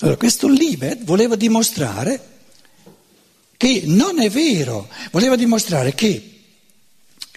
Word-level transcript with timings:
Allora, 0.00 0.16
questo 0.16 0.46
Libet 0.46 1.02
voleva 1.02 1.34
dimostrare 1.34 2.36
che 3.56 3.82
non 3.86 4.20
è 4.20 4.30
vero, 4.30 4.88
voleva 5.10 5.34
dimostrare 5.34 5.92
che 5.94 6.38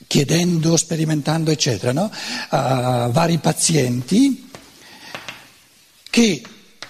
chiedendo, 0.05 0.78
sperimentando, 0.78 1.49
eccetera, 1.49 1.92
no? 1.92 2.12
a 2.49 3.08
vari 3.12 3.39
pazienti, 3.39 4.49
che 6.10 6.42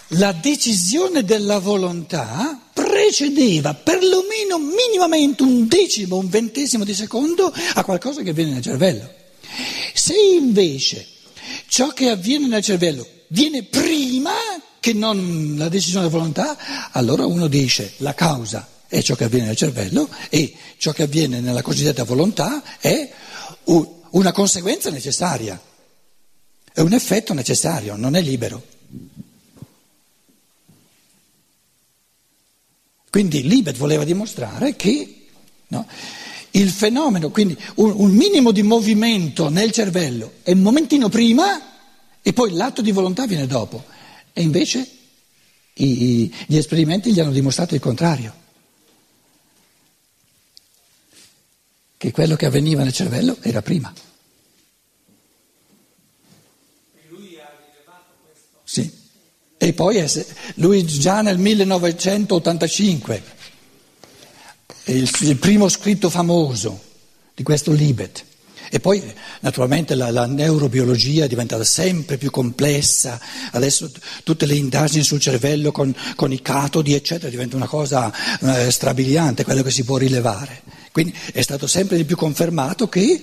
la 0.10 0.34
decisione 0.34 1.24
della 1.24 1.60
volontà 1.60 2.60
precedeva 2.74 3.74
perlomeno 3.74 4.58
minimamente 4.58 5.44
un 5.44 5.68
decimo, 5.68 6.18
un 6.18 6.28
ventesimo 6.28 6.84
di 6.84 6.94
secondo 6.94 7.54
a 7.76 7.84
qualcosa 7.86 8.24
che 8.24 8.32
avviene 8.32 8.52
nel 8.52 8.62
cervello. 8.62 9.10
Se 9.94 10.16
invece 10.16 11.08
ciò 11.68 11.90
che 11.90 12.10
avviene 12.10 12.48
nel 12.48 12.62
cervello 12.62 13.08
viene 13.28 13.64
prima 13.64 14.34
che 14.82 14.94
non 14.94 15.54
la 15.58 15.70
decisione 15.70 16.08
della 16.08 16.18
volontà, 16.18 16.58
allora 16.90 17.24
uno 17.28 17.46
dice 17.46 17.94
la 17.98 18.16
causa 18.16 18.68
è 18.88 19.00
ciò 19.04 19.14
che 19.14 19.26
avviene 19.26 19.46
nel 19.46 19.56
cervello 19.56 20.10
e 20.28 20.56
ciò 20.78 20.92
che 20.92 21.04
avviene 21.04 21.40
nella 21.40 21.62
cosiddetta 21.62 22.04
volontà 22.04 22.80
è 22.80 23.12
una 23.66 24.32
conseguenza 24.32 24.90
necessaria, 24.90 25.62
è 26.74 26.80
un 26.80 26.94
effetto 26.94 27.36
necessario, 27.36 27.96
non 27.96 28.16
è 28.16 28.22
libero. 28.22 28.70
Quindi 33.12 33.48
Libet 33.48 33.78
voleva 33.78 34.04
dimostrare 34.04 34.76
che 34.76 35.28
no, 35.68 35.88
il 36.52 36.72
fenomeno, 36.72 37.30
quindi 37.30 37.56
un, 37.76 37.94
un, 37.96 38.10
minimo 38.10 38.52
di 38.52 38.64
movimento 38.64 39.50
nel 39.50 39.72
cervello 39.72 40.38
è 40.42 40.54
un 40.54 40.62
momentino 40.62 41.08
prima 41.08 41.62
e 42.24 42.34
poi 42.34 42.54
l'atto 42.54 42.82
di 42.82 42.92
volontà 42.92 43.28
viene 43.28 43.46
dopo. 43.46 44.00
E 44.34 44.42
invece 44.42 44.90
i, 45.74 46.04
i, 46.04 46.36
gli 46.48 46.58
esperimenti 46.58 47.12
gli 47.14 47.20
hanno 47.20 47.32
dimostrato 47.32 47.76
il 47.76 47.82
contrario. 47.82 48.40
Che 51.98 52.12
quello 52.12 52.36
che 52.36 52.46
avveniva 52.46 52.84
nel 52.84 52.94
cervello 52.94 53.38
era 53.42 53.62
prima. 53.62 53.94
E 56.94 57.06
lui? 57.10 57.38
Sì. 58.64 59.00
E 59.58 59.74
poi 59.74 60.04
lui 60.56 60.84
già 60.86 61.22
nel 61.22 61.38
1985, 61.38 63.24
il, 64.86 65.10
il 65.22 65.38
primo 65.38 65.70
scritto 65.70 66.10
famoso 66.10 66.82
di 67.36 67.44
questo 67.44 67.72
Libet. 67.72 68.26
E 68.74 68.80
poi 68.80 69.04
naturalmente 69.42 69.96
la, 69.96 70.12
la, 70.12 70.26
neurobiologia 70.26 71.26
è 71.26 71.28
diventata 71.28 71.66
sempre 71.66 72.16
più 72.16 72.32
complessa, 72.32 73.20
adesso 73.52 73.92
tutte 74.24 74.46
le 74.46 74.56
indagini 74.56 75.04
sul 75.04 75.20
cervello 75.20 75.74
con, 75.74 75.94
con 76.16 76.32
i 76.32 76.42
catodi 76.42 76.94
eccetera 76.94 77.30
diventa 77.30 77.58
una 77.58 77.68
cosa 77.68 78.14
eh, 78.40 78.72
strabiliante, 78.72 79.44
quello 79.44 79.62
che 79.62 79.72
si 79.72 79.84
può 79.84 79.98
rilevare. 79.98 80.62
Quindi 80.94 81.14
è 81.34 81.42
stato 81.42 81.68
sempre 81.68 81.98
di 81.98 82.06
più 82.06 82.16
confermato 82.16 82.88
che 82.88 83.22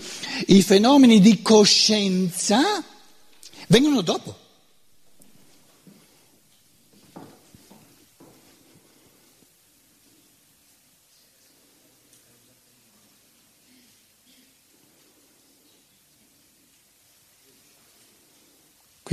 i 0.49 0.63
fenomeni 0.63 1.19
di 1.19 1.41
coscienza 1.41 2.85
vengono 3.69 4.03
dopo. 4.03 4.48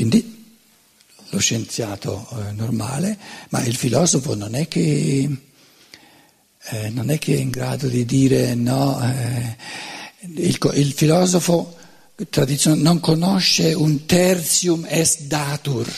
Quindi 0.07 0.53
lo 1.29 1.39
scienziato 1.39 2.27
eh, 2.29 2.51
normale, 2.51 3.17
ma 3.49 3.63
il 3.63 3.75
filosofo 3.75 4.35
non 4.35 4.53
è 4.53 4.67
che, 4.67 5.27
eh, 6.61 6.89
non 6.89 7.09
è, 7.09 7.17
che 7.17 7.33
è 7.33 7.39
in 7.39 7.49
grado 7.49 7.87
di 7.87 8.05
dire 8.05 8.53
no, 8.53 9.01
eh, 9.01 9.57
il, 10.19 10.59
il, 10.73 10.93
filosofo 10.93 11.75
tradizionale 12.29 12.83
non 12.83 12.99
conosce 12.99 13.73
un 13.73 14.05
tertium 14.05 14.85
est 14.87 15.21
datur. 15.21 15.91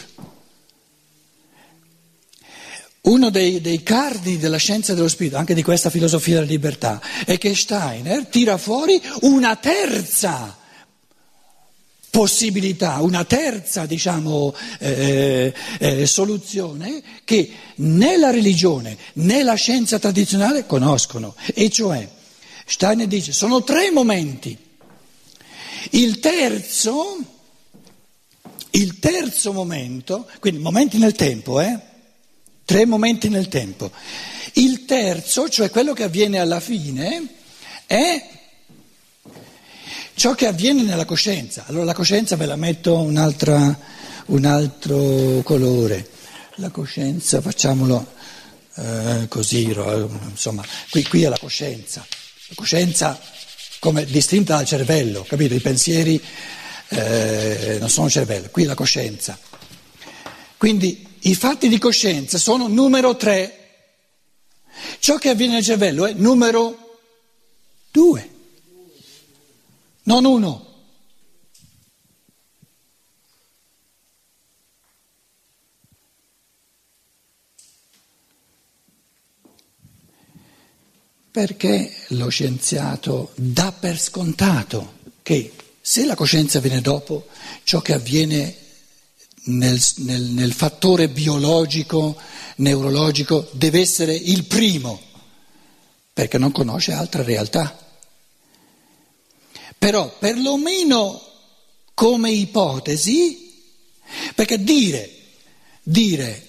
Uno 3.01 3.29
dei, 3.29 3.59
dei 3.59 3.83
cardini 3.83 4.37
della 4.37 4.55
scienza 4.55 4.93
dello 4.93 5.09
spirito, 5.09 5.35
anche 5.35 5.53
di 5.53 5.63
questa 5.63 5.89
filosofia 5.89 6.35
della 6.35 6.45
libertà, 6.45 7.01
è 7.25 7.37
che 7.37 7.53
Steiner 7.53 8.25
tira 8.27 8.57
fuori 8.57 9.01
una 9.23 9.57
terza 9.57 10.57
possibilità, 12.09 13.01
una 13.01 13.25
terza 13.25 13.85
diciamo, 13.85 14.53
eh, 14.79 15.53
eh, 15.79 16.05
soluzione 16.05 17.01
che 17.23 17.51
né 17.75 18.17
la 18.17 18.31
religione 18.31 18.97
né 19.13 19.43
la 19.43 19.55
scienza 19.55 19.99
tradizionale 19.99 20.65
conoscono, 20.65 21.35
e 21.53 21.69
cioè 21.69 22.07
Steiner 22.65 23.07
dice 23.07 23.31
sono 23.31 23.63
tre 23.63 23.91
momenti. 23.91 24.57
Il 25.91 26.19
terzo, 26.19 27.17
il 28.71 28.99
terzo 28.99 29.53
momento, 29.53 30.29
quindi 30.39 30.59
momenti 30.59 30.97
nel 30.97 31.13
tempo, 31.13 31.61
eh? 31.61 31.79
tre 32.65 32.85
momenti 32.85 33.29
nel 33.29 33.47
tempo. 33.47 33.89
Il 34.53 34.83
terzo, 34.83 35.47
cioè 35.47 35.69
quello 35.69 35.93
che 35.93 36.03
avviene 36.03 36.39
alla 36.39 36.59
fine, 36.59 37.25
è 37.85 38.37
ciò 40.17 40.33
che 40.33 40.47
avviene 40.47 40.81
nella 40.81 41.05
coscienza. 41.05 41.65
Allora 41.67 41.85
la 41.85 41.93
coscienza 41.93 42.35
ve 42.35 42.47
la 42.47 42.55
metto 42.55 42.97
un 42.97 43.17
altro 44.45 45.43
colore. 45.43 46.09
La 46.55 46.71
coscienza 46.71 47.39
facciamolo 47.39 48.13
eh, 48.77 49.27
così, 49.29 49.65
insomma, 49.65 50.65
qui, 50.89 51.03
qui, 51.03 51.21
è 51.21 51.29
la 51.29 51.37
coscienza. 51.37 52.03
La 52.47 52.55
coscienza 52.55 53.19
come 53.79 54.05
distinta 54.05 54.55
dal 54.55 54.65
cervello, 54.65 55.23
capito? 55.23 55.53
I 55.53 55.59
pensieri 55.59 56.19
eh, 56.89 57.77
non 57.79 57.89
sono 57.89 58.09
cervello, 58.09 58.49
qui 58.49 58.63
è 58.63 58.65
la 58.65 58.73
coscienza. 58.73 59.37
Quindi 60.57 61.05
i 61.21 61.35
fatti 61.35 61.67
di 61.67 61.77
coscienza 61.77 62.39
sono 62.39 62.67
numero 62.67 63.15
tre. 63.15 63.53
Ciò 64.97 65.17
che 65.17 65.29
avviene 65.29 65.53
nel 65.53 65.63
cervello 65.63 66.07
è 66.07 66.13
numero 66.13 67.01
due 67.91 68.31
non 70.07 70.25
uno. 70.25 70.65
Perché 81.31 81.93
lo 82.09 82.29
scienziato 82.29 83.31
dà 83.35 83.71
per 83.71 83.99
scontato 83.99 84.95
che 85.21 85.53
se 85.79 86.05
la 86.05 86.15
coscienza 86.15 86.59
viene 86.59 86.81
dopo, 86.81 87.27
ciò 87.63 87.81
che 87.81 87.93
avviene 87.93 88.55
nel, 89.43 89.79
nel, 89.97 90.23
nel 90.23 90.53
fattore 90.53 91.09
biologico, 91.09 92.17
neurologico, 92.55 93.47
deve 93.51 93.81
essere 93.81 94.15
il 94.15 94.45
primo, 94.45 94.99
perché 96.11 96.39
non 96.39 96.51
conosce 96.51 96.93
altra 96.93 97.21
realtà. 97.21 97.86
Però 99.77 100.15
perlomeno 100.17 101.21
come 101.93 102.31
ipotesi, 102.31 103.63
perché 104.35 104.63
dire, 104.63 105.11
dire 105.83 106.47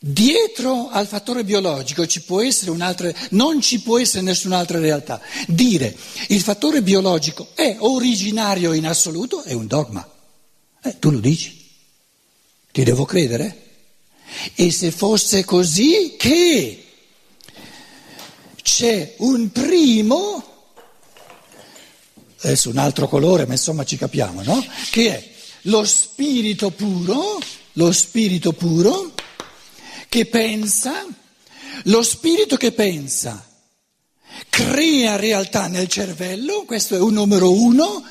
Dietro 0.00 0.90
al 0.90 1.08
fattore 1.08 1.42
biologico 1.42 2.06
ci 2.06 2.22
non 3.30 3.60
ci 3.60 3.82
può 3.82 3.98
essere 3.98 4.22
nessun'altra 4.22 4.78
realtà. 4.78 5.20
Dire 5.48 5.96
il 6.28 6.40
fattore 6.40 6.82
biologico 6.82 7.48
è 7.54 7.74
originario 7.80 8.74
in 8.74 8.86
assoluto 8.86 9.42
è 9.42 9.54
un 9.54 9.66
dogma. 9.66 10.08
Eh, 10.84 11.00
tu 11.00 11.10
lo 11.10 11.18
dici. 11.18 11.66
Ti 12.70 12.84
devo 12.84 13.04
credere? 13.04 13.64
E 14.54 14.70
se 14.70 14.92
fosse 14.92 15.44
così 15.44 16.14
che 16.16 16.84
c'è 18.62 19.14
un 19.18 19.50
primo 19.50 20.47
adesso 22.40 22.70
un 22.70 22.78
altro 22.78 23.08
colore, 23.08 23.46
ma 23.46 23.52
insomma 23.52 23.84
ci 23.84 23.96
capiamo, 23.96 24.42
no? 24.42 24.64
Che 24.90 25.14
è 25.14 25.30
lo 25.62 25.84
spirito 25.84 26.70
puro, 26.70 27.38
lo 27.72 27.92
spirito 27.92 28.52
puro 28.52 29.12
che 30.08 30.26
pensa, 30.26 31.04
lo 31.84 32.02
spirito 32.02 32.56
che 32.56 32.72
pensa 32.72 33.44
crea 34.48 35.16
realtà 35.16 35.66
nel 35.68 35.88
cervello, 35.88 36.64
questo 36.64 36.96
è 36.96 37.00
un 37.00 37.14
numero 37.14 37.52
uno, 37.52 38.04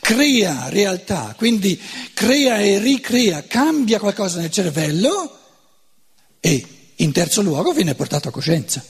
crea 0.00 0.68
realtà, 0.68 1.34
quindi 1.36 1.80
crea 2.14 2.58
e 2.58 2.78
ricrea, 2.78 3.44
cambia 3.44 3.98
qualcosa 3.98 4.40
nel 4.40 4.50
cervello 4.50 5.38
e 6.40 6.64
in 6.96 7.12
terzo 7.12 7.42
luogo 7.42 7.72
viene 7.72 7.94
portato 7.94 8.28
a 8.28 8.32
coscienza. 8.32 8.84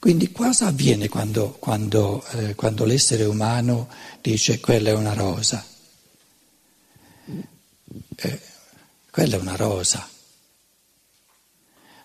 Quindi 0.00 0.32
cosa 0.32 0.68
avviene 0.68 1.10
quando, 1.10 1.50
quando, 1.58 2.24
eh, 2.30 2.54
quando 2.54 2.86
l'essere 2.86 3.24
umano 3.26 3.86
dice 4.22 4.58
quella 4.58 4.88
è 4.88 4.94
una 4.94 5.12
rosa? 5.12 5.62
Eh, 8.16 8.40
quella 9.10 9.36
è 9.36 9.38
una 9.38 9.56
rosa. 9.56 10.08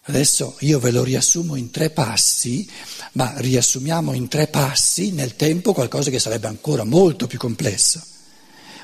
Adesso 0.08 0.58
io 0.60 0.80
ve 0.80 0.92
lo 0.92 1.06
riassumo 1.06 1.56
in 1.56 1.72
tre 1.72 1.90
passi, 1.90 2.70
ma 3.14 3.34
riassumiamo 3.38 4.12
in 4.12 4.28
tre 4.28 4.48
passi 4.48 5.12
nel 5.12 5.38
tempo 5.38 5.74
qualcosa 5.74 6.10
che 6.10 6.20
sarebbe 6.20 6.48
ancora 6.48 6.84
molto 6.84 7.28
più 7.28 7.40
complesso. 7.40 8.15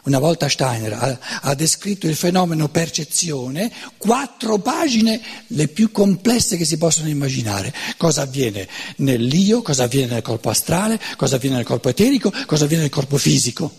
Una 0.03 0.17
volta 0.17 0.49
Steiner 0.49 0.93
ha, 0.93 1.19
ha, 1.41 1.53
descritto 1.53 2.07
il 2.07 2.15
fenomeno 2.15 2.69
percezione, 2.69 3.71
quattro 3.97 4.57
pagine 4.57 5.21
le 5.47 5.67
più 5.67 5.91
complesse 5.91 6.57
che 6.57 6.65
si 6.65 6.77
possono 6.77 7.07
immaginare. 7.07 7.73
Cosa 7.97 8.23
avviene 8.23 8.67
nell'io, 8.97 9.61
cosa 9.61 9.83
avviene 9.83 10.13
nel 10.13 10.23
corpo 10.23 10.49
astrale, 10.49 10.99
cosa 11.17 11.35
avviene 11.35 11.57
nel 11.57 11.65
corpo 11.65 11.89
eterico, 11.89 12.33
cosa 12.47 12.63
avviene 12.63 12.83
nel 12.83 12.91
corpo 12.91 13.17
fisico. 13.17 13.71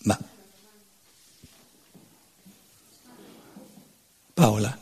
Ma 0.00 0.18
Paola, 4.34 4.78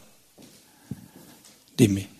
dimmi. 1.74 2.14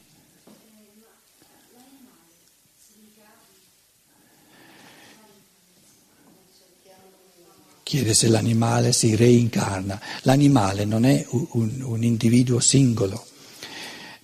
Chiede 7.86 8.14
se 8.14 8.26
l'animale 8.26 8.92
si 8.92 9.14
reincarna. 9.14 10.00
L'animale 10.22 10.84
non 10.84 11.04
è 11.04 11.24
un, 11.30 11.82
un, 11.82 12.02
individuo 12.02 12.58
singolo. 12.58 13.24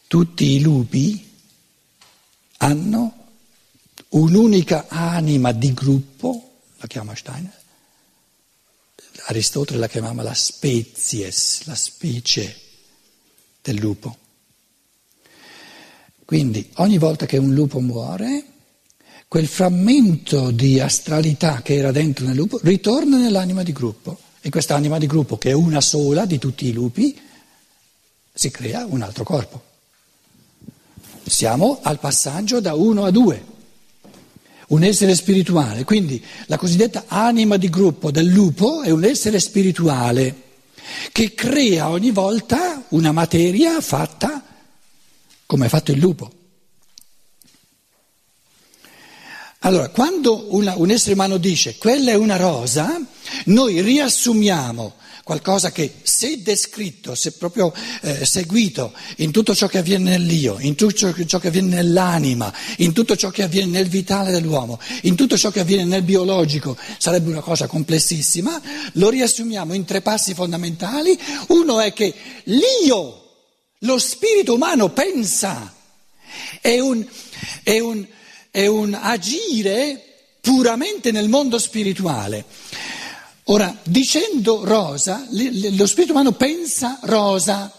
Tutti 0.08 0.56
i 0.56 0.60
lupi 0.60 1.30
hanno 2.56 3.28
un'unica 4.08 4.88
anima 4.88 5.52
di 5.52 5.72
gruppo, 5.74 6.58
la 6.78 6.88
chiama 6.88 7.14
Steiner, 7.14 7.60
Aristotele 9.26 9.78
la 9.78 9.86
chiamava 9.86 10.24
la 10.24 10.34
spezies, 10.34 11.62
la 11.66 11.76
specie 11.76 12.60
del 13.62 13.76
lupo. 13.76 14.16
Quindi 16.24 16.68
ogni 16.78 16.98
volta 16.98 17.26
che 17.26 17.36
un 17.36 17.54
lupo 17.54 17.78
muore, 17.78 18.44
quel 19.32 19.46
frammento 19.46 20.50
di 20.50 20.78
astralità 20.78 21.62
che 21.62 21.76
era 21.76 21.90
dentro 21.90 22.26
nel 22.26 22.36
lupo 22.36 22.60
ritorna 22.62 23.16
nell'anima 23.16 23.62
di 23.62 23.72
gruppo 23.72 24.18
e 24.42 24.50
quest'anima 24.50 24.98
di 24.98 25.06
gruppo, 25.06 25.38
che 25.38 25.48
è 25.48 25.54
una 25.54 25.80
sola 25.80 26.26
di 26.26 26.36
tutti 26.36 26.66
i 26.66 26.72
lupi, 26.74 27.18
si 28.30 28.50
crea 28.50 28.84
un 28.84 29.00
altro 29.00 29.24
corpo. 29.24 29.62
Siamo 31.24 31.78
al 31.80 31.98
passaggio 31.98 32.60
da 32.60 32.74
uno 32.74 33.04
a 33.04 33.10
due, 33.10 33.42
un 34.66 34.82
essere 34.82 35.14
spirituale, 35.14 35.84
quindi 35.84 36.22
la 36.48 36.58
cosiddetta 36.58 37.04
anima 37.06 37.56
di 37.56 37.70
gruppo 37.70 38.10
del 38.10 38.26
lupo 38.26 38.82
è 38.82 38.90
un 38.90 39.02
essere 39.02 39.40
spirituale 39.40 40.42
che 41.10 41.32
crea 41.32 41.88
ogni 41.88 42.10
volta 42.10 42.84
una 42.90 43.12
materia 43.12 43.80
fatta 43.80 44.44
come 45.46 45.64
ha 45.64 45.70
fatto 45.70 45.90
il 45.90 46.00
lupo. 46.00 46.40
Allora, 49.64 49.90
quando 49.90 50.46
una, 50.54 50.74
un 50.76 50.90
essere 50.90 51.14
umano 51.14 51.36
dice 51.36 51.76
quella 51.78 52.10
è 52.10 52.16
una 52.16 52.36
rosa, 52.36 53.00
noi 53.46 53.80
riassumiamo 53.80 54.94
qualcosa 55.22 55.70
che 55.70 55.98
se 56.02 56.42
descritto, 56.42 57.14
se 57.14 57.32
proprio 57.32 57.72
eh, 58.00 58.24
seguito 58.24 58.92
in 59.18 59.30
tutto 59.30 59.54
ciò 59.54 59.68
che 59.68 59.78
avviene 59.78 60.10
nell'io, 60.10 60.56
in 60.58 60.74
tutto 60.74 61.14
ciò 61.24 61.38
che 61.38 61.46
avviene 61.46 61.76
nell'anima, 61.76 62.52
in 62.78 62.92
tutto 62.92 63.14
ciò 63.14 63.30
che 63.30 63.44
avviene 63.44 63.70
nel 63.70 63.88
vitale 63.88 64.32
dell'uomo, 64.32 64.80
in 65.02 65.14
tutto 65.14 65.38
ciò 65.38 65.50
che 65.50 65.60
avviene 65.60 65.84
nel 65.84 66.02
biologico, 66.02 66.76
sarebbe 66.98 67.30
una 67.30 67.40
cosa 67.40 67.68
complessissima, 67.68 68.60
lo 68.94 69.10
riassumiamo 69.10 69.74
in 69.74 69.84
tre 69.84 70.00
passi 70.00 70.34
fondamentali. 70.34 71.16
Uno 71.48 71.78
è 71.78 71.92
che 71.92 72.12
l'io, 72.44 73.30
lo 73.78 73.98
spirito 73.98 74.54
umano 74.54 74.90
pensa, 74.90 75.72
è 76.60 76.80
un, 76.80 77.06
è 77.62 77.78
un 77.78 78.04
è 78.52 78.66
un 78.66 78.92
agire 78.92 80.36
puramente 80.42 81.10
nel 81.10 81.30
mondo 81.30 81.58
spirituale. 81.58 82.44
Ora, 83.44 83.74
dicendo 83.82 84.62
rosa, 84.62 85.26
lo 85.30 85.86
spirito 85.86 86.12
umano 86.12 86.32
pensa 86.32 86.98
rosa. 87.04 87.72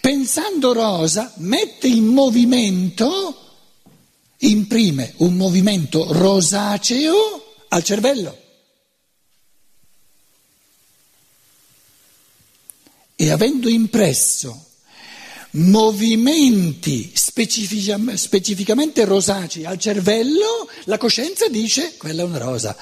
Pensando 0.00 0.74
rosa, 0.74 1.32
mette 1.36 1.88
in 1.88 2.04
movimento, 2.04 3.54
imprime 4.38 5.14
un 5.18 5.34
movimento 5.34 6.12
rosaceo 6.12 7.54
al 7.68 7.82
cervello. 7.82 8.38
E 13.16 13.30
avendo 13.30 13.70
impresso 13.70 14.66
movimenti 15.56 17.12
specificamente 17.14 19.04
rosacei 19.04 19.64
al 19.64 19.78
cervello, 19.78 20.68
la 20.84 20.98
coscienza 20.98 21.48
dice 21.48 21.96
quella 21.96 22.22
è 22.22 22.24
una 22.24 22.38
rosa. 22.38 22.76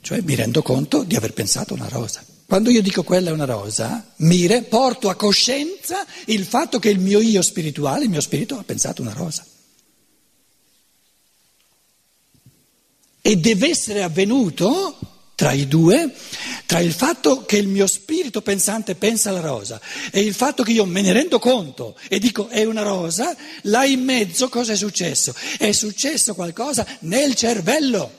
Cioè 0.00 0.20
mi 0.22 0.34
rendo 0.34 0.62
conto 0.62 1.02
di 1.02 1.16
aver 1.16 1.32
pensato 1.32 1.74
una 1.74 1.88
rosa. 1.88 2.24
Quando 2.46 2.70
io 2.70 2.82
dico 2.82 3.04
quella 3.04 3.30
è 3.30 3.32
una 3.32 3.44
rosa, 3.44 4.12
mire, 4.16 4.62
porto 4.62 5.08
a 5.08 5.14
coscienza 5.14 6.04
il 6.26 6.44
fatto 6.44 6.78
che 6.78 6.88
il 6.88 6.98
mio 6.98 7.20
io 7.20 7.42
spirituale, 7.42 8.04
il 8.04 8.10
mio 8.10 8.20
spirito 8.20 8.58
ha 8.58 8.64
pensato 8.64 9.02
una 9.02 9.12
rosa. 9.12 9.46
E 13.22 13.36
deve 13.36 13.68
essere 13.68 14.02
avvenuto 14.02 14.98
tra 15.40 15.52
i 15.52 15.66
due, 15.66 16.14
tra 16.66 16.80
il 16.80 16.92
fatto 16.92 17.46
che 17.46 17.56
il 17.56 17.66
mio 17.66 17.86
spirito 17.86 18.42
pensante 18.42 18.94
pensa 18.94 19.30
alla 19.30 19.40
rosa 19.40 19.80
e 20.10 20.20
il 20.20 20.34
fatto 20.34 20.62
che 20.62 20.72
io 20.72 20.84
me 20.84 21.00
ne 21.00 21.14
rendo 21.14 21.38
conto 21.38 21.96
e 22.10 22.18
dico 22.18 22.48
è 22.48 22.66
una 22.66 22.82
rosa, 22.82 23.34
là 23.62 23.86
in 23.86 24.04
mezzo 24.04 24.50
cosa 24.50 24.74
è 24.74 24.76
successo? 24.76 25.34
È 25.56 25.72
successo 25.72 26.34
qualcosa 26.34 26.86
nel 27.00 27.34
cervello, 27.34 28.12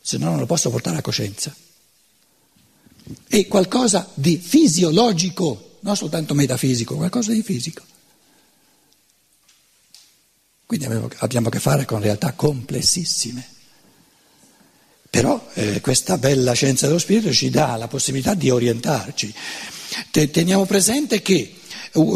se 0.00 0.16
no 0.16 0.30
non 0.30 0.38
lo 0.38 0.46
posso 0.46 0.70
portare 0.70 0.96
a 0.96 1.02
coscienza. 1.02 1.54
È 3.28 3.46
qualcosa 3.48 4.08
di 4.14 4.38
fisiologico, 4.38 5.76
non 5.80 5.94
soltanto 5.94 6.32
metafisico, 6.32 6.96
qualcosa 6.96 7.32
di 7.32 7.42
fisico. 7.42 7.82
Quindi 10.64 10.86
abbiamo 11.18 11.48
a 11.48 11.50
che 11.50 11.60
fare 11.60 11.84
con 11.84 12.00
realtà 12.00 12.32
complessissime. 12.32 13.51
Però 15.12 15.46
eh, 15.52 15.82
questa 15.82 16.16
bella 16.16 16.54
scienza 16.54 16.86
dello 16.86 16.98
spirito 16.98 17.30
ci 17.34 17.50
dà 17.50 17.76
la 17.76 17.86
possibilità 17.86 18.32
di 18.32 18.48
orientarci. 18.48 19.30
Teniamo 20.10 20.64
presente 20.64 21.20
che 21.20 21.52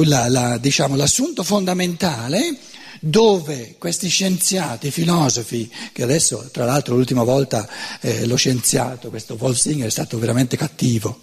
la, 0.05 0.31
la, 0.31 0.57
diciamo, 0.57 0.97
l'assunto 0.97 1.43
fondamentale 1.43 2.57
dove 2.99 3.75
questi 3.77 4.09
scienziati, 4.09 4.91
filosofi, 4.91 5.71
che 5.93 6.05
adesso 6.05 6.49
tra 6.51 6.65
l'altro 6.65 6.97
l'ultima 6.97 7.23
volta 7.23 7.69
eh, 8.01 8.25
lo 8.25 8.37
scienziato, 8.37 9.11
questo 9.11 9.37
Wolfsinger, 9.39 9.89
è 9.89 9.91
stato 9.91 10.19
veramente 10.19 10.57
cattivo, 10.57 11.21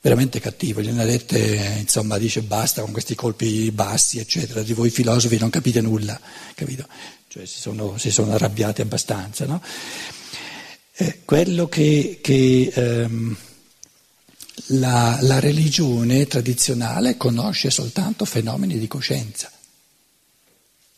veramente 0.00 0.40
cattivo, 0.40 0.80
gliene 0.80 1.02
ha 1.02 1.06
dette, 1.06 1.76
insomma, 1.78 2.18
dice 2.18 2.42
basta 2.42 2.82
con 2.82 2.90
questi 2.90 3.14
colpi 3.14 3.70
bassi, 3.70 4.18
eccetera, 4.18 4.62
di 4.62 4.72
voi 4.72 4.90
filosofi 4.90 5.38
non 5.38 5.50
capite 5.50 5.80
nulla, 5.80 6.18
capito? 6.56 6.88
Cioè 7.28 7.46
si 7.46 7.60
sono, 7.60 7.96
si 7.98 8.10
sono 8.10 8.32
arrabbiati 8.32 8.80
abbastanza, 8.80 9.46
no? 9.46 9.62
Eh, 11.00 11.20
quello 11.24 11.68
che, 11.68 12.18
che 12.20 12.72
ehm, 12.74 13.36
la, 14.66 15.16
la 15.20 15.38
religione 15.38 16.26
tradizionale 16.26 17.16
conosce 17.16 17.70
soltanto 17.70 18.24
fenomeni 18.24 18.80
di 18.80 18.88
coscienza. 18.88 19.48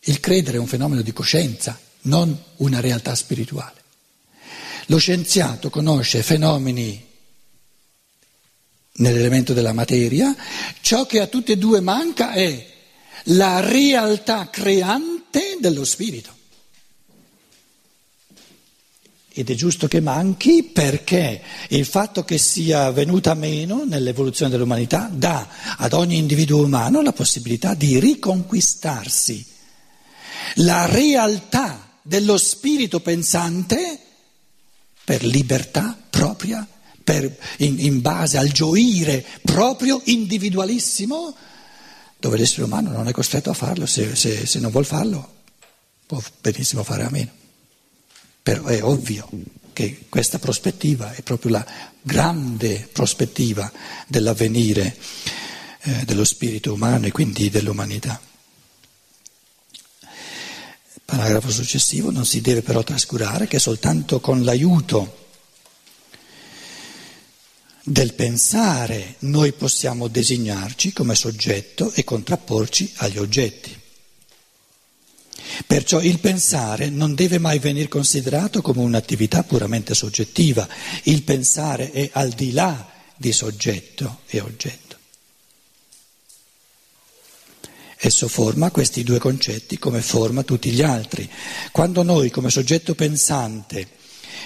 Il 0.04 0.18
credere 0.20 0.56
è 0.56 0.60
un 0.60 0.66
fenomeno 0.66 1.02
di 1.02 1.12
coscienza, 1.12 1.78
non 2.02 2.34
una 2.56 2.80
realtà 2.80 3.14
spirituale. 3.14 3.82
Lo 4.86 4.96
scienziato 4.96 5.68
conosce 5.68 6.22
fenomeni 6.22 7.06
nell'elemento 8.92 9.52
della 9.52 9.74
materia, 9.74 10.34
ciò 10.80 11.04
che 11.04 11.20
a 11.20 11.26
tutte 11.26 11.52
e 11.52 11.58
due 11.58 11.80
manca 11.80 12.32
è 12.32 12.66
la 13.24 13.60
realtà 13.60 14.48
creante 14.48 15.58
dello 15.60 15.84
spirito. 15.84 16.38
Ed 19.32 19.48
è 19.48 19.54
giusto 19.54 19.86
che 19.86 20.00
manchi 20.00 20.64
perché 20.64 21.40
il 21.68 21.84
fatto 21.84 22.24
che 22.24 22.36
sia 22.36 22.90
venuta 22.90 23.34
meno 23.34 23.84
nell'evoluzione 23.84 24.50
dell'umanità 24.50 25.08
dà 25.12 25.48
ad 25.76 25.92
ogni 25.92 26.16
individuo 26.16 26.64
umano 26.64 27.00
la 27.00 27.12
possibilità 27.12 27.74
di 27.74 28.00
riconquistarsi 28.00 29.46
la 30.56 30.86
realtà 30.86 31.98
dello 32.02 32.36
spirito 32.38 33.00
pensante 33.00 33.98
per 35.04 35.24
libertà 35.24 35.96
propria, 36.08 36.66
per, 37.02 37.36
in, 37.58 37.78
in 37.80 38.00
base 38.00 38.38
al 38.38 38.50
gioire 38.50 39.24
proprio 39.42 40.00
individualissimo 40.04 41.34
dove 42.18 42.36
l'essere 42.36 42.64
umano 42.64 42.90
non 42.90 43.08
è 43.08 43.12
costretto 43.12 43.50
a 43.50 43.54
farlo, 43.54 43.86
se, 43.86 44.14
se, 44.14 44.46
se 44.46 44.58
non 44.58 44.70
vuol 44.70 44.84
farlo 44.84 45.38
può 46.06 46.20
benissimo 46.40 46.82
fare 46.82 47.04
a 47.04 47.10
meno. 47.10 47.39
Però 48.42 48.64
è 48.64 48.82
ovvio 48.82 49.28
che 49.72 50.06
questa 50.08 50.38
prospettiva 50.38 51.12
è 51.14 51.22
proprio 51.22 51.52
la 51.52 51.66
grande 52.02 52.88
prospettiva 52.92 53.70
dell'avvenire 54.06 54.96
eh, 55.82 56.04
dello 56.04 56.24
spirito 56.24 56.72
umano 56.72 57.06
e 57.06 57.12
quindi 57.12 57.50
dell'umanità. 57.50 58.20
Paragrafo 61.04 61.50
successivo, 61.50 62.10
non 62.10 62.24
si 62.24 62.40
deve 62.40 62.62
però 62.62 62.84
trascurare 62.84 63.48
che 63.48 63.58
soltanto 63.58 64.20
con 64.20 64.44
l'aiuto 64.44 65.18
del 67.82 68.12
pensare 68.14 69.16
noi 69.20 69.52
possiamo 69.52 70.06
designarci 70.06 70.92
come 70.92 71.14
soggetto 71.14 71.90
e 71.92 72.04
contrapporci 72.04 72.92
agli 72.96 73.18
oggetti. 73.18 73.79
Perciò 75.66 76.00
il 76.00 76.18
pensare 76.18 76.88
non 76.90 77.14
deve 77.14 77.38
mai 77.38 77.58
venire 77.58 77.88
considerato 77.88 78.62
come 78.62 78.80
un'attività 78.80 79.42
puramente 79.42 79.94
soggettiva, 79.94 80.68
il 81.04 81.22
pensare 81.22 81.90
è 81.90 82.10
al 82.12 82.30
di 82.30 82.52
là 82.52 82.90
di 83.16 83.32
soggetto 83.32 84.20
e 84.26 84.40
oggetto. 84.40 84.96
Esso 88.02 88.28
forma 88.28 88.70
questi 88.70 89.02
due 89.04 89.18
concetti 89.18 89.78
come 89.78 90.00
forma 90.00 90.42
tutti 90.42 90.70
gli 90.70 90.80
altri. 90.80 91.28
Quando 91.70 92.02
noi 92.02 92.30
come 92.30 92.48
soggetto 92.48 92.94
pensante 92.94 93.98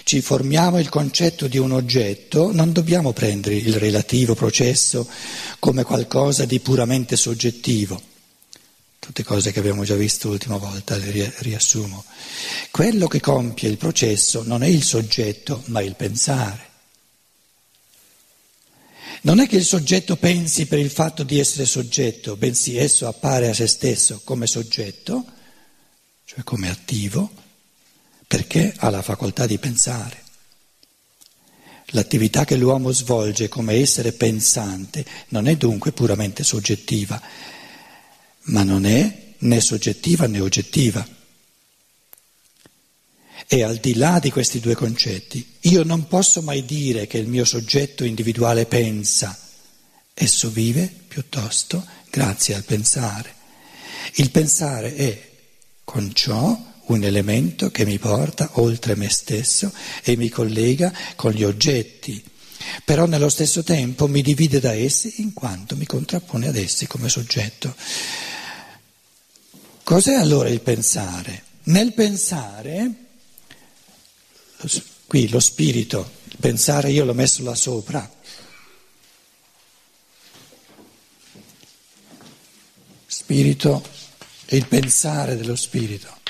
ci 0.02 0.20
formiamo 0.20 0.80
il 0.80 0.88
concetto 0.88 1.46
di 1.46 1.58
un 1.58 1.70
oggetto, 1.70 2.52
non 2.52 2.72
dobbiamo 2.72 3.12
prendere 3.12 3.54
il 3.54 3.76
relativo 3.76 4.34
processo 4.34 5.08
come 5.60 5.84
qualcosa 5.84 6.44
di 6.44 6.58
puramente 6.58 7.14
soggettivo. 7.14 8.13
Tutte 9.04 9.22
cose 9.22 9.52
che 9.52 9.58
abbiamo 9.58 9.84
già 9.84 9.96
visto 9.96 10.28
l'ultima 10.28 10.56
volta, 10.56 10.96
le 10.96 11.34
riassumo. 11.40 12.02
Quello 12.70 13.06
che 13.06 13.20
compie 13.20 13.68
il 13.68 13.76
processo 13.76 14.42
non 14.42 14.62
è 14.62 14.66
il 14.66 14.82
soggetto, 14.82 15.62
ma 15.66 15.82
il 15.82 15.94
pensare. 15.94 16.70
Non 19.20 19.40
è 19.40 19.46
che 19.46 19.56
il 19.56 19.64
soggetto 19.64 20.16
pensi 20.16 20.64
per 20.64 20.78
il 20.78 20.88
fatto 20.88 21.22
di 21.22 21.38
essere 21.38 21.66
soggetto, 21.66 22.36
bensì 22.36 22.78
esso 22.78 23.06
appare 23.06 23.50
a 23.50 23.52
se 23.52 23.66
stesso 23.66 24.22
come 24.24 24.46
soggetto, 24.46 25.22
cioè 26.24 26.42
come 26.42 26.70
attivo, 26.70 27.30
perché 28.26 28.72
ha 28.74 28.88
la 28.88 29.02
facoltà 29.02 29.44
di 29.44 29.58
pensare. 29.58 30.22
L'attività 31.88 32.46
che 32.46 32.56
l'uomo 32.56 32.90
svolge 32.90 33.48
come 33.48 33.74
essere 33.74 34.12
pensante 34.12 35.04
non 35.28 35.46
è 35.46 35.56
dunque 35.56 35.92
puramente 35.92 36.42
soggettiva, 36.42 37.20
ma 38.44 38.62
non 38.62 38.84
è 38.84 39.34
né 39.38 39.60
soggettiva 39.60 40.26
né 40.26 40.40
oggettiva. 40.40 41.06
E 43.46 43.62
al 43.62 43.76
di 43.76 43.94
là 43.94 44.18
di 44.18 44.30
questi 44.30 44.58
due 44.58 44.74
concetti, 44.74 45.46
io 45.62 45.84
non 45.84 46.06
posso 46.08 46.40
mai 46.40 46.64
dire 46.64 47.06
che 47.06 47.18
il 47.18 47.28
mio 47.28 47.44
soggetto 47.44 48.04
individuale 48.04 48.66
pensa, 48.66 49.38
esso 50.14 50.50
vive 50.50 50.90
piuttosto 51.06 51.84
grazie 52.10 52.54
al 52.54 52.64
pensare. 52.64 53.34
Il 54.14 54.30
pensare 54.30 54.94
è 54.94 55.30
con 55.84 56.14
ciò 56.14 56.72
un 56.86 57.02
elemento 57.02 57.70
che 57.70 57.84
mi 57.84 57.98
porta 57.98 58.50
oltre 58.54 58.94
me 58.94 59.08
stesso 59.08 59.72
e 60.02 60.16
mi 60.16 60.28
collega 60.28 60.92
con 61.16 61.32
gli 61.32 61.44
oggetti, 61.44 62.22
però 62.84 63.06
nello 63.06 63.28
stesso 63.28 63.62
tempo 63.62 64.06
mi 64.06 64.22
divide 64.22 64.60
da 64.60 64.72
essi 64.72 65.14
in 65.18 65.32
quanto 65.32 65.76
mi 65.76 65.86
contrappone 65.86 66.48
ad 66.48 66.56
essi 66.56 66.86
come 66.86 67.08
soggetto. 67.08 67.74
Cos'è 69.84 70.14
allora 70.14 70.48
il 70.48 70.62
pensare? 70.62 71.44
Nel 71.64 71.92
pensare 71.92 72.90
qui 75.06 75.28
lo 75.28 75.40
spirito, 75.40 76.12
il 76.24 76.36
pensare 76.40 76.90
io 76.90 77.04
l'ho 77.04 77.12
messo 77.12 77.42
là 77.42 77.54
sopra. 77.54 78.10
Spirito 83.06 83.86
e 84.46 84.56
il 84.56 84.66
pensare 84.66 85.36
dello 85.36 85.54
spirito. 85.54 86.23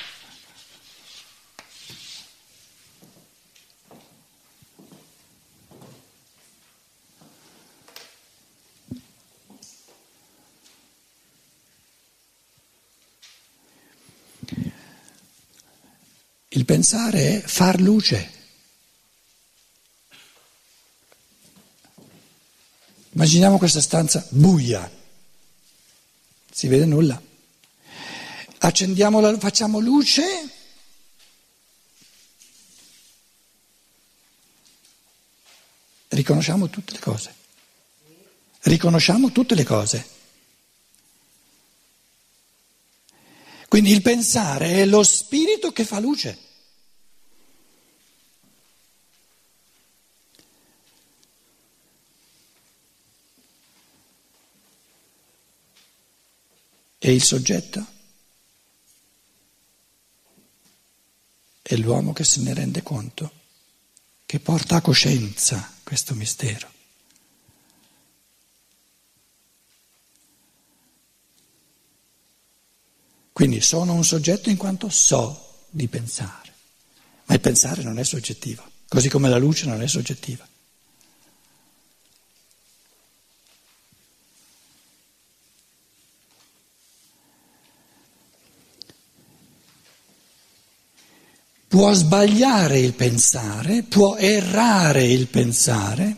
Il 16.64 16.72
pensare 16.72 17.42
è 17.42 17.46
far 17.46 17.78
luce. 17.78 18.32
Immaginiamo 23.10 23.58
questa 23.58 23.82
stanza 23.82 24.26
buia, 24.30 24.90
si 26.50 26.66
vede 26.66 26.86
nulla. 26.86 27.20
Accendiamo 28.60 29.36
facciamo 29.38 29.78
luce. 29.78 30.22
Riconosciamo 36.08 36.70
tutte 36.70 36.92
le 36.92 36.98
cose. 36.98 37.34
Riconosciamo 38.60 39.32
tutte 39.32 39.54
le 39.54 39.64
cose. 39.64 40.08
Quindi 43.68 43.90
il 43.90 44.00
pensare 44.00 44.76
è 44.76 44.86
lo 44.86 45.02
spirito 45.02 45.70
che 45.70 45.84
fa 45.84 46.00
luce. 46.00 46.43
E 57.06 57.12
il 57.12 57.22
soggetto? 57.22 57.86
È 61.60 61.76
l'uomo 61.76 62.14
che 62.14 62.24
se 62.24 62.40
ne 62.40 62.54
rende 62.54 62.82
conto, 62.82 63.30
che 64.24 64.40
porta 64.40 64.76
a 64.76 64.80
coscienza 64.80 65.70
questo 65.82 66.14
mistero. 66.14 66.66
Quindi 73.32 73.60
sono 73.60 73.92
un 73.92 74.02
soggetto 74.02 74.48
in 74.48 74.56
quanto 74.56 74.88
so 74.88 75.66
di 75.68 75.86
pensare, 75.88 76.54
ma 77.26 77.34
il 77.34 77.40
pensare 77.40 77.82
non 77.82 77.98
è 77.98 78.04
soggettivo, 78.04 78.66
così 78.88 79.10
come 79.10 79.28
la 79.28 79.36
luce 79.36 79.66
non 79.66 79.82
è 79.82 79.86
soggettiva. 79.86 80.48
Può 91.74 91.92
sbagliare 91.92 92.78
il 92.78 92.92
pensare, 92.92 93.82
può 93.82 94.14
errare 94.14 95.06
il 95.06 95.26
pensare. 95.26 96.16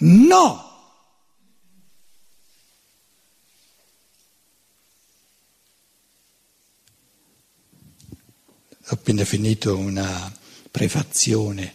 No! 0.00 0.68
ho 8.84 8.94
appena 8.94 9.24
finito 9.24 9.78
una 9.78 10.30
prefazione 10.70 11.74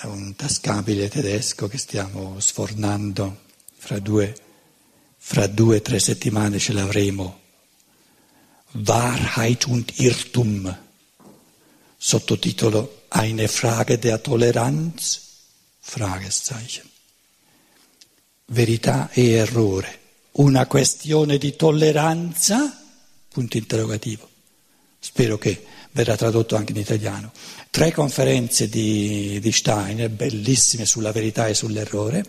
da 0.00 0.06
un 0.06 0.36
tascabile 0.36 1.08
tedesco 1.08 1.66
che 1.66 1.78
stiamo 1.78 2.38
sfornando, 2.38 3.40
fra 3.74 3.98
due, 3.98 4.36
o 5.18 5.80
tre 5.82 5.98
settimane 5.98 6.60
ce 6.60 6.72
l'avremo, 6.72 7.41
Wahrheit 8.74 9.66
und 9.66 9.98
Irrtum, 9.98 10.74
sottotitolo 11.98 13.02
Eine 13.10 13.48
Frage 13.48 13.98
der 13.98 14.22
Toleranz? 14.22 15.20
Fragezeichen. 15.80 16.88
Verità 18.46 19.10
e 19.12 19.32
errore, 19.32 19.98
una 20.32 20.66
questione 20.66 21.38
di 21.38 21.54
tolleranza? 21.56 22.80
Punto 23.28 23.56
interrogativo. 23.56 24.28
Spero 24.98 25.36
che 25.36 25.64
verrà 25.90 26.16
tradotto 26.16 26.56
anche 26.56 26.72
in 26.72 26.78
italiano. 26.78 27.32
Tre 27.70 27.92
conferenze 27.92 28.68
di, 28.68 29.38
di 29.40 29.52
Steiner, 29.52 30.08
bellissime 30.10 30.86
sulla 30.86 31.12
verità 31.12 31.46
e 31.46 31.54
sull'errore. 31.54 32.24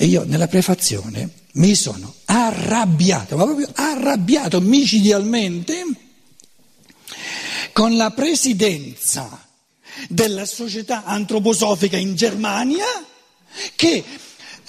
E 0.00 0.06
io 0.06 0.22
nella 0.24 0.46
prefazione 0.46 1.28
mi 1.54 1.74
sono 1.74 2.14
arrabbiato, 2.26 3.36
ma 3.36 3.42
proprio 3.42 3.68
arrabbiato 3.74 4.60
micidialmente 4.60 5.82
con 7.72 7.96
la 7.96 8.10
presidenza 8.10 9.44
della 10.08 10.46
società 10.46 11.02
antroposofica 11.04 11.96
in 11.96 12.14
Germania 12.14 12.84
che 13.74 14.04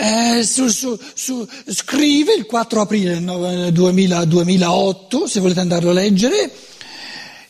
Eh, 0.01 0.45
su, 0.45 0.69
su, 0.69 0.97
su, 1.13 1.45
scrive 1.67 2.33
il 2.33 2.45
4 2.45 2.79
aprile 2.79 3.19
2000, 3.69 4.23
2008, 4.23 5.27
se 5.27 5.41
volete 5.41 5.59
andarlo 5.59 5.89
a 5.89 5.93
leggere, 5.93 6.49